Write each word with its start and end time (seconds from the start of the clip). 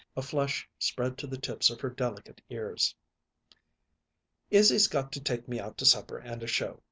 A 0.17 0.23
flush 0.23 0.67
spread 0.79 1.15
to 1.19 1.27
the 1.27 1.37
tips 1.37 1.69
of 1.69 1.79
her 1.81 1.89
delicate 1.91 2.41
ears. 2.49 2.95
"Izzy's 4.49 4.87
got 4.87 5.11
to 5.11 5.19
take 5.21 5.47
me 5.47 5.59
out 5.59 5.77
to 5.77 5.85
supper 5.85 6.17
and 6.17 6.41
a 6.41 6.47
show. 6.47 6.79